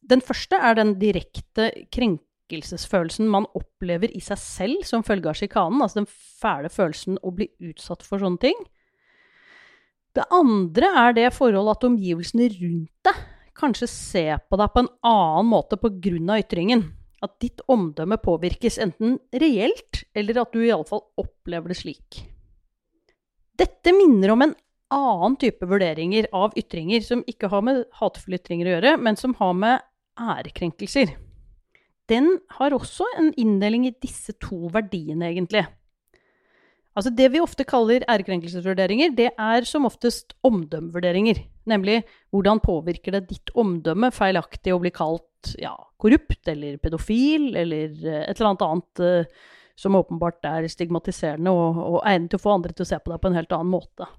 Den 0.00 0.22
første 0.24 0.56
er 0.56 0.78
den 0.78 0.94
direkte 0.98 1.68
krenkelsesfølelsen 2.50 3.28
man 3.30 3.46
opplever 3.56 4.10
i 4.12 4.20
seg 4.24 4.38
selv 4.42 4.84
som 4.88 5.04
følge 5.06 5.30
av 5.30 5.38
sjikanen. 5.38 5.80
Altså 5.82 6.02
den 6.02 6.10
fæle 6.10 6.70
følelsen 6.72 7.18
å 7.22 7.32
bli 7.34 7.50
utsatt 7.70 8.04
for 8.06 8.22
sånne 8.22 8.42
ting. 8.42 8.58
Det 10.16 10.26
andre 10.34 10.88
er 11.04 11.14
det 11.14 11.28
forholdet 11.36 11.78
at 11.78 11.86
omgivelsene 11.86 12.48
rundt 12.56 13.06
deg 13.06 13.20
kanskje 13.60 13.86
ser 13.90 14.40
på 14.48 14.58
deg 14.58 14.72
på 14.72 14.82
en 14.82 14.90
annen 15.06 15.50
måte 15.50 15.78
pga. 15.78 16.38
ytringen. 16.40 16.90
At 17.22 17.36
ditt 17.38 17.60
omdømme 17.68 18.16
påvirkes 18.16 18.78
enten 18.80 19.18
reelt, 19.30 20.04
eller 20.16 20.40
at 20.40 20.52
du 20.52 20.64
iallfall 20.64 21.02
opplever 21.20 21.68
det 21.68 21.76
slik. 21.76 22.22
Dette 23.60 23.92
minner 23.92 24.32
om 24.32 24.42
en 24.42 24.54
annen 24.90 25.36
type 25.36 25.66
vurderinger 25.68 26.30
av 26.32 26.56
ytringer 26.56 27.04
som 27.04 27.20
ikke 27.28 27.50
har 27.52 27.62
med 27.62 27.84
hatefulle 28.00 28.40
ytringer 28.40 28.70
å 28.70 28.72
gjøre, 28.72 28.94
men 29.04 29.20
som 29.20 29.36
har 29.36 29.52
med 29.52 29.84
ærekrenkelser. 30.16 31.12
Den 32.10 32.32
har 32.56 32.74
også 32.74 33.06
en 33.20 33.30
inndeling 33.38 33.86
i 33.86 33.94
disse 34.02 34.34
to 34.42 34.66
verdiene, 34.74 35.30
egentlig. 35.30 35.62
Altså 36.98 37.12
Det 37.14 37.28
vi 37.30 37.40
ofte 37.40 37.64
kaller 37.64 38.02
ærekrenkelsesvurderinger, 38.10 39.14
det 39.14 39.28
er 39.38 39.66
som 39.68 39.86
oftest 39.86 40.34
omdømmevurderinger. 40.42 41.38
Nemlig 41.70 42.00
hvordan 42.34 42.58
påvirker 42.60 43.14
det 43.14 43.28
ditt 43.30 43.52
omdømme 43.54 44.10
feilaktig 44.10 44.74
å 44.74 44.80
bli 44.82 44.90
kalt 44.90 45.54
ja, 45.62 45.76
korrupt 46.02 46.50
eller 46.50 46.80
pedofil 46.82 47.54
eller 47.56 47.94
eh, 47.94 48.24
et 48.26 48.34
eller 48.34 48.50
annet 48.50 48.66
annet 48.66 49.02
uh, 49.04 49.46
som 49.78 49.96
åpenbart 49.96 50.44
er 50.44 50.66
stigmatiserende 50.68 51.52
og, 51.54 51.78
og 51.78 52.00
egnet 52.10 52.34
til 52.34 52.40
å 52.40 52.42
få 52.42 52.56
andre 52.56 52.74
til 52.74 52.84
å 52.84 52.90
se 52.90 52.98
på 52.98 53.14
deg 53.14 53.22
på 53.22 53.30
en 53.30 53.38
helt 53.38 53.54
annen 53.56 53.70
måte. 53.72 54.10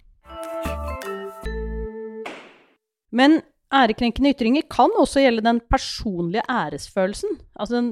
Men 3.12 3.42
ærekrenkende 3.76 4.34
ytringer 4.36 4.68
kan 4.72 4.94
også 5.00 5.24
gjelde 5.24 5.44
den 5.46 5.62
personlige 5.72 6.44
æresfølelsen. 6.50 7.38
Altså 7.56 7.78
den 7.78 7.92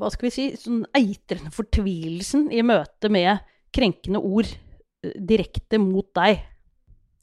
hva 0.00 0.08
skal 0.12 0.30
vi 0.30 0.32
si, 0.32 0.46
sånn 0.56 0.84
eitrende 0.96 1.52
fortvilelsen 1.52 2.48
i 2.56 2.62
møte 2.64 3.10
med 3.12 3.42
krenkende 3.74 4.22
ord 4.24 4.48
eh, 4.48 5.16
direkte 5.16 5.80
mot 5.82 6.08
deg. 6.16 6.40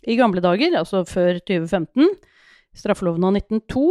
I 0.08 0.18
gamle 0.20 0.44
dager, 0.44 0.76
altså 0.78 1.02
før 1.10 1.40
2015, 1.42 2.12
straffeloven 2.78 3.26
av 3.26 3.40
1902, 3.40 3.86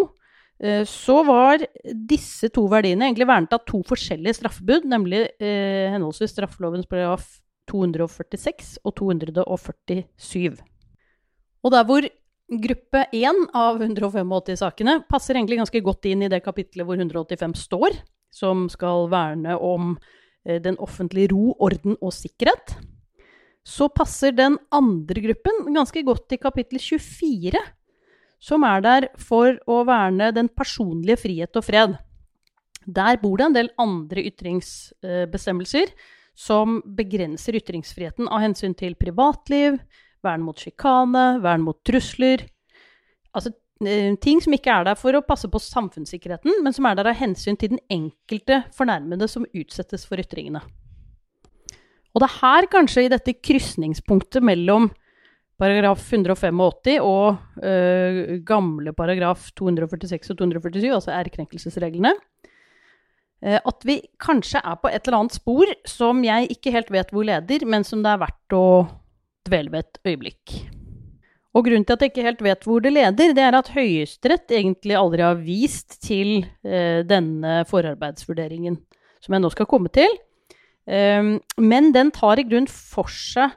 eh, 0.62 0.84
så 0.88 1.18
var 1.26 1.66
disse 1.82 2.52
to 2.54 2.68
verdiene 2.70 3.08
egentlig 3.08 3.28
vernet 3.28 3.56
av 3.58 3.64
to 3.66 3.82
forskjellige 3.88 4.38
straffebud, 4.38 4.86
nemlig 4.92 5.24
eh, 5.42 5.90
henholdsvis 5.90 6.36
straffelovens 6.36 6.86
paragraf 6.86 7.26
246 7.66 8.76
og 8.86 8.94
247. 9.02 10.62
Og 11.66 11.74
der 11.74 11.88
hvor 11.88 12.06
gruppe 12.46 13.06
1 13.12 13.48
av 13.54 13.80
185 13.82 14.60
sakene 14.60 15.00
passer 15.08 15.34
egentlig 15.34 15.58
ganske 15.58 15.82
godt 15.82 16.06
inn 16.06 16.22
i 16.22 16.30
det 16.30 16.42
kapitlet 16.44 16.86
hvor 16.86 16.98
185 16.98 17.56
står, 17.58 17.96
som 18.30 18.68
skal 18.70 19.08
verne 19.10 19.56
om 19.58 19.96
Eh, 20.46 20.60
den 20.62 20.78
offentlige 20.78 21.32
ro, 21.34 21.54
orden 21.58 21.96
og 22.00 22.14
sikkerhet, 22.14 22.76
så 23.66 23.88
passer 23.90 24.34
den 24.36 24.58
andre 24.70 25.22
gruppen 25.24 25.72
ganske 25.74 26.02
godt 26.06 26.36
i 26.36 26.38
kapittel 26.38 26.78
24, 26.78 27.62
som 28.38 28.62
er 28.68 28.84
der 28.84 29.08
for 29.18 29.56
å 29.66 29.80
verne 29.88 30.30
den 30.34 30.48
personlige 30.48 31.18
frihet 31.24 31.58
og 31.58 31.66
fred. 31.66 31.96
Der 32.86 33.18
bor 33.18 33.40
det 33.40 33.48
en 33.48 33.56
del 33.56 33.72
andre 33.82 34.22
ytringsbestemmelser 34.28 35.90
som 36.36 36.78
begrenser 36.94 37.58
ytringsfriheten 37.58 38.28
av 38.28 38.44
hensyn 38.44 38.76
til 38.78 38.94
privatliv, 38.94 39.80
vern 40.26 40.44
mot 40.44 40.58
sjikane, 40.60 41.28
vern 41.44 41.64
mot 41.64 41.78
trusler. 41.86 42.44
Altså 43.36 43.54
Eh, 43.84 44.14
ting 44.24 44.40
som 44.40 44.54
ikke 44.56 44.72
er 44.72 44.86
der 44.88 44.96
for 44.96 45.12
å 45.12 45.24
passe 45.24 45.48
på 45.52 45.60
samfunnssikkerheten, 45.60 46.62
men 46.64 46.72
som 46.72 46.86
er 46.88 46.96
der 46.96 47.10
av 47.10 47.18
hensyn 47.18 47.58
til 47.60 47.74
den 47.74 47.82
enkelte 47.92 48.62
fornærmede 48.72 49.28
som 49.28 49.44
utsettes 49.52 50.06
for 50.08 50.20
ytringene. 50.22 50.62
Og 52.16 52.22
det 52.22 52.30
er 52.30 52.38
her, 52.38 52.68
kanskje, 52.72 53.04
i 53.04 53.12
dette 53.12 53.36
krysningspunktet 53.36 54.40
mellom 54.40 54.88
paragraf 55.60 56.00
185 56.08 56.96
og 57.04 57.36
øh, 57.60 58.40
gamle 58.48 58.96
paragraf 58.96 59.50
246 59.56 60.32
og 60.32 60.40
247, 60.40 60.88
altså 60.94 61.12
ærekrenkelsesreglene, 61.12 62.14
øh, 63.44 63.60
at 63.60 63.84
vi 63.84 64.00
kanskje 64.16 64.64
er 64.64 64.80
på 64.80 64.88
et 64.88 65.04
eller 65.04 65.20
annet 65.20 65.36
spor 65.36 65.76
som 65.84 66.24
jeg 66.24 66.48
ikke 66.56 66.72
helt 66.72 66.92
vet 66.92 67.12
hvor 67.12 67.28
leder, 67.28 67.68
men 67.68 67.84
som 67.84 68.00
det 68.00 68.14
er 68.14 68.24
verdt 68.24 68.56
å 68.56 68.66
dvele 69.46 69.72
ved 69.72 69.84
et 69.84 70.00
øyeblikk. 70.10 70.56
Og 71.56 71.64
grunnen 71.64 71.86
til 71.88 71.96
at 71.96 72.02
jeg 72.04 72.12
ikke 72.12 72.26
helt 72.26 72.42
vet 72.44 72.66
hvor 72.68 72.82
det 72.84 72.92
leder, 72.92 73.32
det 73.32 73.42
er 73.42 73.56
at 73.56 73.70
Høyesterett 73.72 74.52
egentlig 74.52 74.96
aldri 74.98 75.24
har 75.24 75.38
vist 75.40 75.96
til 76.04 76.42
eh, 76.66 77.00
denne 77.08 77.62
forarbeidsvurderingen 77.70 78.76
som 79.24 79.36
jeg 79.36 79.42
nå 79.42 79.50
skal 79.54 79.68
komme 79.70 79.90
til. 79.92 80.10
Um, 80.86 81.38
men 81.58 81.90
den 81.96 82.12
tar 82.14 82.38
i 82.38 82.46
grunn 82.46 82.68
for 82.70 83.10
seg 83.10 83.56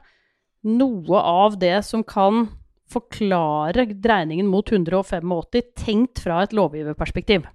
noe 0.66 1.20
av 1.20 1.60
det 1.60 1.76
som 1.86 2.02
kan 2.02 2.48
forklare 2.90 3.86
dreiningen 4.02 4.48
mot 4.50 4.66
185, 4.66 5.52
tenkt 5.78 6.24
fra 6.24 6.40
et 6.42 6.54
lovgiverperspektiv. 6.56 7.46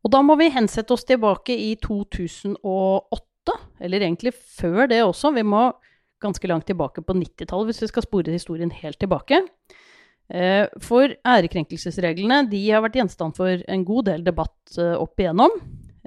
Og 0.00 0.14
da 0.14 0.22
må 0.24 0.38
vi 0.40 0.48
hensette 0.52 0.94
oss 0.96 1.04
tilbake 1.04 1.52
i 1.52 1.74
2008, 1.84 3.56
eller 3.84 4.06
egentlig 4.06 4.32
før 4.32 4.86
det 4.88 5.02
også. 5.04 5.34
Vi 5.36 5.44
må 5.44 5.66
ganske 6.22 6.48
langt 6.50 6.66
tilbake 6.68 7.02
på 7.04 7.16
90-tallet, 7.16 7.70
hvis 7.70 7.84
vi 7.84 7.90
skal 7.90 8.04
spore 8.06 8.34
historien 8.34 8.72
helt 8.82 9.00
tilbake. 9.00 9.42
Eh, 10.30 10.68
for 10.78 11.10
ærekrenkelsesreglene 11.26 12.44
de 12.52 12.60
har 12.68 12.84
vært 12.84 13.00
gjenstand 13.00 13.34
for 13.34 13.50
en 13.66 13.86
god 13.86 14.06
del 14.12 14.22
debatt 14.26 14.78
eh, 14.78 14.94
opp 14.94 15.20
igjennom. 15.20 15.56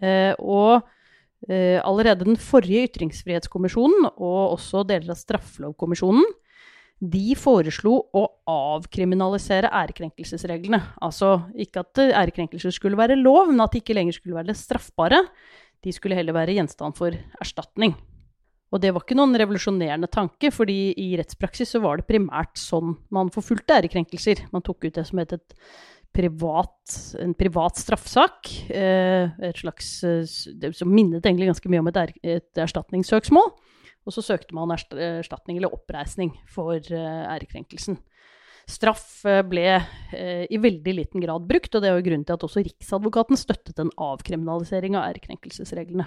Eh, 0.01 0.33
og 0.39 0.89
allerede 1.43 2.23
den 2.23 2.37
forrige 2.39 2.85
ytringsfrihetskommisjonen, 2.87 4.05
og 4.15 4.53
også 4.53 4.85
deler 4.87 5.11
av 5.11 5.17
straffelovkommisjonen, 5.19 6.23
de 7.03 7.33
foreslo 7.35 7.97
å 8.15 8.21
avkriminalisere 8.47 9.67
ærekrenkelsesreglene. 9.81 10.79
Altså 11.03 11.33
ikke 11.59 11.83
at 11.83 11.99
ærekrenkelser 12.05 12.71
skulle 12.71 12.95
være 12.95 13.19
lov, 13.19 13.51
men 13.51 13.59
at 13.59 13.75
de 13.75 13.83
ikke 13.83 13.97
lenger 13.97 14.15
skulle 14.15 14.39
være 14.39 14.55
straffbare. 14.55 15.19
De 15.83 15.91
skulle 15.91 16.15
heller 16.15 16.39
være 16.39 16.55
gjenstand 16.55 16.95
for 16.95 17.11
erstatning. 17.43 17.97
Og 18.73 18.81
det 18.81 18.89
var 18.93 19.03
ikke 19.05 19.17
noen 19.17 19.37
revolusjonerende 19.37 20.09
tanke, 20.09 20.49
fordi 20.53 20.95
i 20.97 21.11
rettspraksis 21.19 21.75
så 21.75 21.81
var 21.83 21.99
det 21.99 22.09
primært 22.09 22.57
sånn 22.57 22.95
man 23.13 23.29
forfulgte 23.33 23.77
ærekrenkelser. 23.77 24.47
Man 24.53 24.65
tok 24.65 24.87
ut 24.87 24.95
det 24.95 25.03
som 25.05 25.21
het 25.21 25.35
privat, 26.13 26.95
en 27.21 27.35
privat 27.37 27.77
straffesak. 27.77 28.49
Eh, 28.73 29.29
et 29.45 29.61
slags 29.61 29.91
Det 30.57 30.73
Som 30.77 30.93
minnet 30.93 31.25
egentlig 31.25 31.51
ganske 31.51 31.69
mye 31.69 31.83
om 31.83 31.91
et, 31.91 32.01
er, 32.01 32.15
et 32.23 32.63
erstatningssøksmål. 32.65 33.53
Og 34.03 34.11
så 34.11 34.25
søkte 34.25 34.57
man 34.57 34.73
erstatning 34.73 35.57
eller 35.57 35.73
oppreisning 35.73 36.33
for 36.49 36.75
eh, 36.77 37.23
ærekrenkelsen. 37.37 38.01
Straff 38.69 39.25
ble 39.49 39.65
i 40.15 40.57
veldig 40.57 40.93
liten 40.95 41.19
grad 41.19 41.43
brukt, 41.49 41.73
og 41.75 41.81
det 41.83 41.89
er 41.89 41.97
jo 41.97 42.05
grunnen 42.05 42.23
til 42.23 42.37
at 42.37 42.45
også 42.47 42.63
Riksadvokaten 42.63 43.35
støttet 43.35 43.81
en 43.83 43.91
avkriminalisering 43.99 44.95
av 44.95 45.09
ærekrenkelsesreglene. 45.09 46.05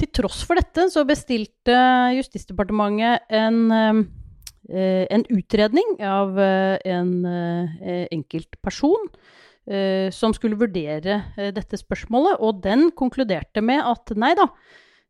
Til 0.00 0.08
tross 0.16 0.40
for 0.48 0.56
dette 0.56 0.86
så 0.88 1.02
bestilte 1.04 1.76
Justisdepartementet 2.16 3.26
en, 3.36 3.58
eh, 4.70 5.04
en 5.12 5.24
utredning 5.28 5.98
av 6.00 6.38
eh, 6.40 6.78
en 6.88 7.12
eh, 7.28 8.06
enkelt 8.10 8.60
person 8.64 9.10
som 9.70 10.32
skulle 10.34 10.56
vurdere 10.58 11.20
dette 11.54 11.78
spørsmålet, 11.78 12.40
og 12.42 12.62
den 12.64 12.88
konkluderte 12.96 13.62
med 13.62 13.84
at 13.86 14.10
nei 14.18 14.32
da, 14.34 14.48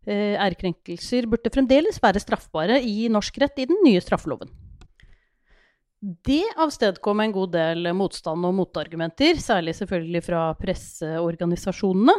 ærekrenkelser 0.05 1.25
burde 1.31 1.53
fremdeles 1.55 1.97
være 2.03 2.21
straffbare 2.21 2.77
i 2.85 3.07
norsk 3.09 3.39
rett 3.41 3.63
i 3.63 3.69
den 3.71 3.81
nye 3.87 4.03
straffeloven. 4.05 4.51
Det 6.29 6.43
avstedkom 6.61 7.25
en 7.25 7.33
god 7.39 7.55
del 7.55 7.89
motstand 7.97 8.51
og 8.51 8.59
motargumenter, 8.59 9.41
særlig 9.41 9.79
selvfølgelig 9.79 10.27
fra 10.29 10.43
presseorganisasjonene. 10.61 12.19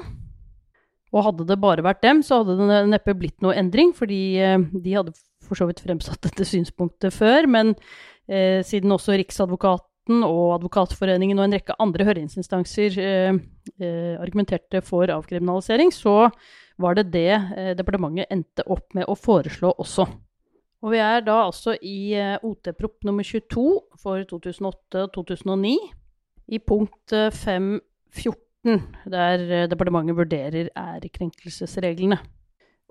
Og 1.12 1.26
hadde 1.28 1.46
det 1.50 1.60
bare 1.60 1.84
vært 1.84 2.04
dem, 2.06 2.22
så 2.24 2.42
hadde 2.42 2.56
det 2.70 2.80
neppe 2.92 3.16
blitt 3.20 3.42
noe 3.44 3.56
endring, 3.60 3.92
fordi 3.96 4.22
eh, 4.40 4.60
de 4.72 4.96
hadde 4.96 5.16
for 5.44 5.60
så 5.60 5.68
vidt 5.68 5.84
fremsatt 5.84 6.22
dette 6.24 6.48
synspunktet 6.48 7.14
før, 7.14 7.48
men 7.52 7.74
eh, 8.32 8.62
siden 8.64 8.94
også 8.96 9.18
Riksadvokaten 9.20 10.24
og 10.26 10.56
Advokatforeningen 10.58 11.40
og 11.40 11.48
en 11.48 11.56
rekke 11.58 11.78
andre 11.84 12.08
høringsinstanser 12.08 12.98
eh, 13.04 13.40
eh 13.84 14.16
argumenterte 14.22 14.82
for 14.86 15.12
avkriminalisering, 15.12 15.92
så 15.94 16.32
var 16.82 16.96
det 16.98 17.12
det 17.14 17.32
eh, 17.36 17.74
departementet 17.78 18.32
endte 18.32 18.66
opp 18.72 18.96
med 18.98 19.10
å 19.12 19.18
foreslå 19.20 19.76
også. 19.78 20.08
Og 20.82 20.96
vi 20.96 21.02
er 21.04 21.22
da 21.22 21.44
altså 21.44 21.76
i 21.78 22.16
OT-prop. 22.42 23.04
nummer 23.06 23.24
22 23.24 23.66
for 24.02 24.24
2008-2009 24.32 25.76
i 26.56 26.58
punkt 26.58 27.14
514 27.14 28.51
19, 28.66 28.82
der 29.10 29.46
eh, 29.50 29.70
departementet 29.70 30.18
vurderer 30.18 30.70
ærekrenkelsesreglene. 30.78 32.20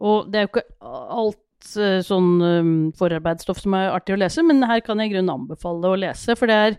Og 0.01 0.31
det 0.31 0.41
er 0.41 0.47
jo 0.47 0.53
ikke 0.55 0.65
alt 0.81 1.77
eh, 1.79 2.01
sånn 2.07 2.33
ehm, 2.47 2.73
forarbeidsstoff 2.99 3.61
som 3.63 3.77
er 3.79 3.93
artig 3.95 4.17
å 4.17 4.21
lese, 4.21 4.45
men 4.47 4.65
her 4.67 4.83
kan 4.85 5.01
jeg 5.01 5.13
i 5.13 5.15
grunnen 5.15 5.37
anbefale 5.37 5.93
å 5.93 6.01
lese, 6.01 6.37
for 6.39 6.51
det 6.51 6.59
er 6.59 6.79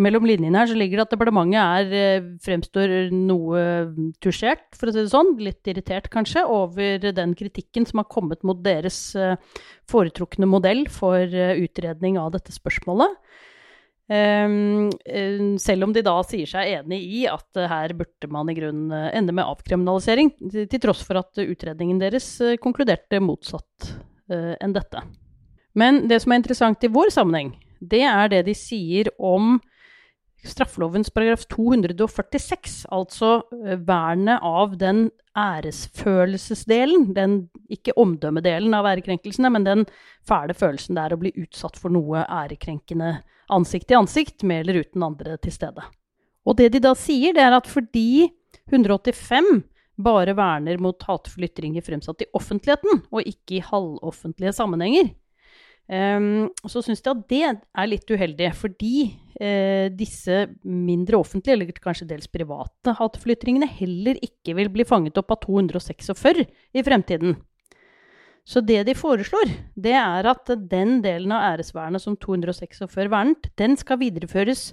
mellom 0.00 0.24
linjene 0.24 0.56
her 0.56 0.70
så 0.70 0.76
ligger 0.78 0.98
det 0.98 1.04
at 1.04 1.12
departementet 1.12 1.60
er, 1.60 1.94
eh, 2.00 2.26
fremstår 2.42 2.96
noe 3.14 3.62
mm, 3.92 4.10
tusjert, 4.24 4.66
for 4.74 4.88
å 4.88 4.96
si 4.96 5.04
det 5.04 5.12
sånn, 5.12 5.34
litt 5.44 5.68
irritert 5.70 6.08
kanskje, 6.10 6.46
over 6.48 7.12
den 7.12 7.36
kritikken 7.38 7.86
som 7.86 8.02
har 8.02 8.10
kommet 8.10 8.42
mot 8.42 8.58
deres 8.64 9.12
foretrukne 9.90 10.48
modell 10.48 10.86
for 10.90 11.28
utredning 11.28 12.18
av 12.18 12.32
dette 12.34 12.54
spørsmålet. 12.56 13.20
Ehm, 14.12 14.90
eh, 15.04 15.56
selv 15.58 15.86
om 15.86 15.92
de 15.94 16.02
da 16.04 16.18
sier 16.26 16.48
seg 16.50 16.68
enig 16.74 17.00
i 17.00 17.22
at 17.30 17.56
eh, 17.56 17.70
her 17.70 17.94
burde 17.96 18.28
man 18.34 18.50
i 18.50 18.56
grunnen 18.58 18.92
eh, 18.92 19.10
ende 19.16 19.32
med 19.32 19.46
avkriminalisering, 19.46 20.32
til, 20.50 20.80
tross 20.82 21.04
for 21.06 21.22
at 21.22 21.40
utredningen 21.40 22.02
deres 22.02 22.34
konkluderte 22.60 23.22
motsatt 23.22 23.92
enn 24.32 24.72
dette. 24.72 25.00
Men 25.76 26.06
det 26.08 26.22
som 26.22 26.32
er 26.32 26.40
interessant 26.40 26.84
i 26.86 26.90
vår 26.92 27.10
sammenheng, 27.12 27.50
det 27.80 28.00
er 28.06 28.30
det 28.32 28.46
de 28.46 28.54
sier 28.56 29.10
om 29.20 29.58
straffelovens 30.42 31.10
paragraf 31.12 31.44
246, 31.52 32.86
altså 32.94 33.42
vernet 33.84 34.40
av 34.40 34.78
den 34.80 35.04
æresfølelsesdelen, 35.38 37.10
den 37.16 37.36
ikke 37.72 37.94
omdømmedelen 38.00 38.72
av 38.78 38.88
ærekrenkelsene, 38.94 39.52
men 39.52 39.68
den 39.68 39.84
fæle 40.28 40.56
følelsen 40.56 40.96
det 40.96 41.04
er 41.04 41.16
å 41.16 41.20
bli 41.20 41.34
utsatt 41.44 41.76
for 41.80 41.92
noe 41.92 42.24
ærekrenkende 42.24 43.18
ansikt 43.52 43.90
til 43.90 44.00
ansikt, 44.00 44.42
med 44.48 44.64
eller 44.64 44.82
uten 44.82 45.04
andre 45.06 45.36
til 45.42 45.54
stede. 45.54 45.84
Og 46.48 46.58
det 46.58 46.72
de 46.74 46.82
da 46.82 46.94
sier, 46.98 47.36
det 47.36 47.44
er 47.44 47.54
at 47.56 47.68
fordi 47.70 48.30
185 48.72 49.62
bare 50.02 50.34
verner 50.34 50.80
mot 50.82 51.04
hatefulle 51.06 51.50
ytringer 51.50 51.84
fremsatt 51.84 52.24
i 52.24 52.30
offentligheten, 52.34 53.04
og 53.12 53.28
ikke 53.28 53.58
i 53.58 53.66
halvoffentlige 53.66 54.54
sammenhenger, 54.56 55.12
Um, 55.90 56.46
så 56.70 56.80
syns 56.80 57.02
de 57.02 57.10
at 57.10 57.22
det 57.28 57.42
er 57.50 57.88
litt 57.90 58.08
uheldig, 58.08 58.48
fordi 58.56 58.96
eh, 59.42 59.90
disse 59.92 60.44
mindre 60.62 61.18
offentlige, 61.18 61.56
eller 61.56 61.72
kanskje 61.82 62.06
dels 62.08 62.30
private, 62.30 62.94
hatefulle 62.96 63.36
ytringene 63.36 63.68
heller 63.80 64.20
ikke 64.22 64.54
vil 64.56 64.70
bli 64.72 64.86
fanget 64.88 65.18
opp 65.20 65.34
av 65.34 65.42
246 65.42 66.46
i 66.46 66.84
fremtiden. 66.86 67.34
Så 68.42 68.60
det 68.66 68.80
de 68.88 68.94
foreslår, 68.98 69.52
det 69.78 69.94
er 69.94 70.26
at 70.26 70.50
den 70.70 70.96
delen 71.04 71.32
av 71.34 71.44
æresvernet 71.52 72.02
som 72.02 72.16
246 72.18 72.96
vernet, 73.10 73.46
den 73.58 73.76
skal 73.78 74.00
videreføres 74.00 74.72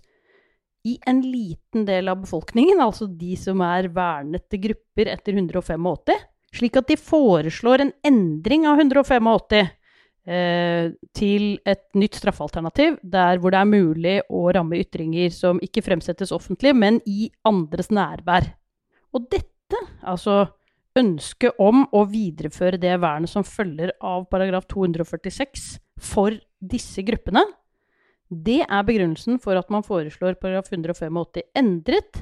i 0.87 0.95
en 1.09 1.21
liten 1.21 1.85
del 1.85 2.09
av 2.09 2.23
befolkningen, 2.23 2.79
altså 2.81 3.05
de 3.05 3.35
som 3.37 3.61
er 3.65 3.91
vernete 3.93 4.57
grupper 4.63 5.11
etter 5.13 5.37
185, 5.37 6.15
slik 6.55 6.79
at 6.79 6.89
de 6.89 6.97
foreslår 6.97 7.83
en 7.83 7.91
endring 8.09 8.65
av 8.65 8.79
185 8.81 9.29
eh, 9.59 10.89
til 11.13 11.49
et 11.67 11.85
nytt 11.99 12.17
straffealternativ, 12.17 12.97
der 13.03 13.37
hvor 13.37 13.53
det 13.53 13.61
er 13.61 13.69
mulig 13.69 14.15
å 14.33 14.47
ramme 14.55 14.79
ytringer 14.81 15.29
som 15.35 15.61
ikke 15.61 15.83
fremsettes 15.85 16.33
offentlig, 16.33 16.73
men 16.73 17.03
i 17.05 17.29
andres 17.45 17.91
nærvær. 17.93 18.49
Og 19.13 19.29
dette, 19.29 19.83
altså 20.01 20.47
ønsket 20.99 21.59
om 21.61 21.85
å 21.95 22.03
videreføre 22.09 22.79
det 22.81 22.97
vernet 23.01 23.31
som 23.31 23.45
følger 23.47 23.93
av 24.03 24.27
paragraf 24.31 24.67
246 24.71 25.69
for 25.99 26.35
disse 26.59 27.03
gruppene, 27.07 27.43
det 28.29 28.61
er 28.61 28.85
begrunnelsen 28.85 29.39
for 29.41 29.57
at 29.57 29.71
man 29.73 29.85
foreslår 29.85 30.37
paragraf 30.41 30.69
185 30.69 31.47
endret 31.57 32.21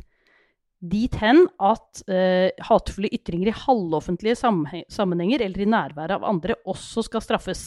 dit 0.78 1.14
hen 1.20 1.42
at 1.58 2.04
eh, 2.06 2.54
hatefulle 2.68 3.10
ytringer 3.12 3.50
i 3.50 3.60
halvoffentlige 3.66 4.38
sammenhenger 4.38 5.44
eller 5.44 5.64
i 5.64 5.70
nærværet 5.74 6.20
av 6.20 6.28
andre 6.28 6.56
også 6.70 7.04
skal 7.08 7.24
straffes. 7.26 7.64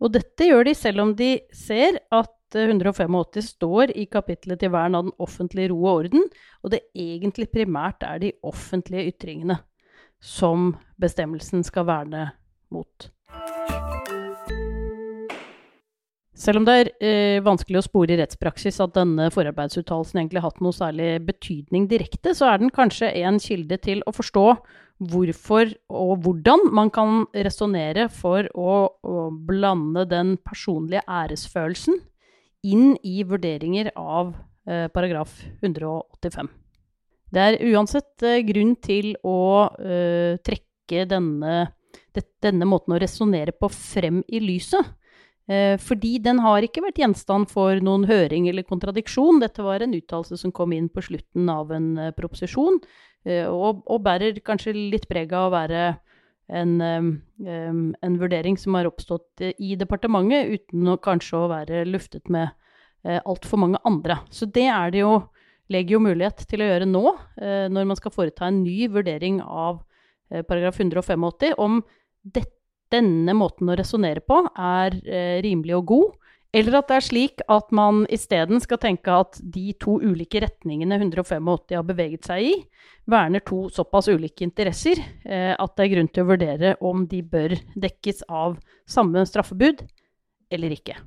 Og 0.00 0.14
dette 0.14 0.46
gjør 0.46 0.64
de 0.68 0.76
selv 0.78 1.02
om 1.04 1.14
de 1.18 1.34
ser 1.52 1.98
at 2.14 2.36
185 2.56 3.18
eh, 3.20 3.46
står 3.46 3.92
i 3.98 4.06
kapittelet 4.10 4.62
til 4.62 4.72
vern 4.72 4.96
av 4.96 5.08
den 5.08 5.16
offentlige 5.20 5.74
ro 5.74 5.82
og 5.82 6.04
orden, 6.04 6.30
og 6.62 6.72
det 6.72 6.86
egentlig 6.94 7.50
primært 7.52 8.06
er 8.06 8.22
de 8.22 8.32
offentlige 8.46 9.10
ytringene 9.12 9.58
som 10.20 10.74
bestemmelsen 11.00 11.64
skal 11.66 11.88
verne 11.88 12.28
mot. 12.70 13.10
Selv 16.40 16.62
om 16.62 16.64
det 16.64 16.74
er 16.78 16.88
eh, 17.04 17.38
vanskelig 17.44 17.82
å 17.82 17.84
spore 17.84 18.14
i 18.14 18.16
rettspraksis 18.16 18.78
at 18.80 18.94
denne 18.96 19.26
forarbeidsuttalelsen 19.34 20.22
egentlig 20.22 20.40
har 20.40 20.48
hatt 20.48 20.62
noe 20.64 20.72
særlig 20.72 21.18
betydning 21.26 21.84
direkte, 21.90 22.32
så 22.36 22.48
er 22.48 22.62
den 22.62 22.72
kanskje 22.72 23.10
en 23.20 23.36
kilde 23.42 23.76
til 23.84 24.00
å 24.08 24.14
forstå 24.16 24.46
hvorfor 25.10 25.74
og 25.92 26.24
hvordan 26.24 26.64
man 26.76 26.92
kan 26.92 27.26
resonnere 27.34 28.06
for 28.12 28.48
å, 28.56 28.72
å, 29.04 29.28
blande 29.32 30.06
den 30.08 30.36
personlige 30.44 31.04
æresfølelsen 31.08 32.00
inn 32.68 32.94
i 33.04 33.20
vurderinger 33.28 33.92
av 33.96 34.32
eh, 34.68 34.88
paragraf 34.92 35.36
185. 35.60 36.48
Det 37.30 37.42
er 37.42 37.60
uansett 37.70 38.24
eh, 38.26 38.42
grunn 38.46 38.74
til 38.82 39.12
å 39.26 39.40
uh, 39.70 40.38
trekke 40.46 41.04
denne, 41.10 41.68
det, 42.14 42.24
denne 42.42 42.66
måten 42.66 42.96
å 42.96 42.98
resonnere 43.00 43.54
på 43.54 43.70
frem 43.70 44.24
i 44.26 44.42
lyset. 44.42 44.96
Uh, 45.50 45.76
fordi 45.82 46.16
den 46.22 46.42
har 46.42 46.66
ikke 46.66 46.82
vært 46.82 46.98
gjenstand 47.02 47.50
for 47.52 47.78
noen 47.86 48.08
høring 48.10 48.48
eller 48.50 48.66
kontradiksjon. 48.66 49.38
Dette 49.42 49.62
var 49.66 49.84
en 49.84 49.94
uttalelse 49.94 50.40
som 50.42 50.54
kom 50.54 50.74
inn 50.74 50.90
på 50.90 51.06
slutten 51.06 51.50
av 51.52 51.70
en 51.76 51.92
uh, 51.98 52.10
proposisjon, 52.16 52.82
og, 53.20 53.82
og, 53.84 53.98
bærer 54.00 54.38
kanskje 54.40 54.72
litt 54.72 55.02
preg 55.04 55.34
av 55.36 55.50
å 55.50 55.52
være 55.52 55.80
en, 56.56 56.70
en, 56.80 58.14
vurdering 58.16 58.56
som 58.56 58.78
har 58.78 58.88
oppstått 58.88 59.42
i 59.60 59.74
departementet, 59.76 60.48
uten 60.48 60.88
å 60.88 60.94
kanskje 61.04 61.36
å 61.36 61.50
være 61.50 61.82
luftet 61.84 62.32
med 62.32 62.48
altfor 63.04 63.60
mange 63.60 63.82
andre. 63.84 64.16
Så 64.32 64.48
det 64.48 64.64
er 64.72 64.94
det 64.94 65.02
jo, 65.02 65.12
legger 65.70 65.96
jo 65.96 66.04
mulighet 66.04 66.44
til 66.50 66.62
å 66.62 66.70
gjøre 66.70 66.88
nå, 66.90 67.04
uh, 67.42 67.66
når 67.72 67.90
man 67.92 67.98
skal 67.98 68.14
foreta 68.14 68.48
en 68.48 68.62
ny 68.64 68.88
vurdering 68.92 69.40
av 69.44 69.80
uh, 69.80 70.42
paragraf 70.42 70.80
185, 70.80 71.28
om 71.58 71.82
dette, 72.22 72.56
denne 72.90 73.36
måten 73.38 73.70
å 73.70 73.76
resonnere 73.78 74.18
på 74.26 74.34
er 74.58 74.96
rimelig 75.44 75.76
og 75.76 75.84
god, 75.86 76.14
eller 76.50 76.80
at 76.80 76.88
det 76.90 76.96
er 76.96 77.04
slik 77.06 77.42
at 77.46 77.68
man 77.74 78.02
isteden 78.10 78.58
skal 78.62 78.80
tenke 78.82 79.14
at 79.14 79.38
de 79.38 79.70
to 79.78 80.00
ulike 80.02 80.40
retningene 80.42 80.98
185 80.98 81.50
har 81.76 81.86
beveget 81.86 82.26
seg 82.26 82.48
i, 82.48 82.56
verner 83.10 83.44
to 83.46 83.68
såpass 83.70 84.10
ulike 84.10 84.44
interesser 84.46 84.98
eh, 84.98 85.54
at 85.54 85.76
det 85.76 85.86
er 85.86 85.92
grunn 85.94 86.10
til 86.10 86.26
å 86.26 86.30
vurdere 86.32 86.74
om 86.82 87.06
de 87.10 87.22
bør 87.22 87.54
dekkes 87.78 88.24
av 88.26 88.58
samme 88.90 89.22
straffebud 89.28 89.86
eller 90.50 90.74
ikke. 90.74 90.98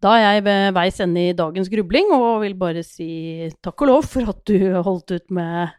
Da 0.00 0.14
er 0.16 0.22
jeg 0.24 0.44
ved 0.46 0.70
veis 0.76 1.00
ende 1.04 1.26
i 1.28 1.36
dagens 1.36 1.68
grubling 1.68 2.08
og 2.16 2.40
vil 2.40 2.56
bare 2.56 2.84
si 2.86 3.50
takk 3.60 3.84
og 3.84 3.90
lov 3.90 4.08
for 4.08 4.32
at 4.32 4.40
du 4.48 4.56
holdt 4.80 5.12
ut 5.12 5.26
med 5.36 5.74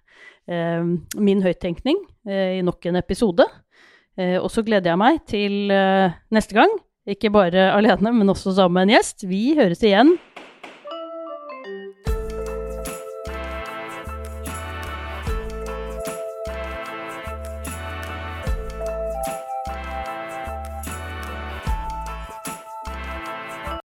eh, 0.45 0.84
min 1.17 1.41
høyttenkning 1.41 1.97
eh, 2.29 2.60
i 2.60 2.62
nok 2.65 2.86
en 2.86 3.01
episode. 3.01 3.47
Eh, 4.19 4.38
og 4.38 4.51
så 4.53 4.62
gleder 4.67 4.93
jeg 4.93 5.01
meg 5.01 5.21
til 5.29 5.73
eh, 5.73 6.13
neste 6.29 6.57
gang 6.60 6.69
ikke 7.10 7.31
bare 7.34 7.71
alene, 7.73 8.12
men 8.13 8.29
også 8.29 8.53
sammen 8.53 8.77
med 8.77 8.91
en 8.91 8.99
gjest. 8.99 9.25
Vi 9.25 9.55
høres 9.57 9.81
igjen 9.81 10.13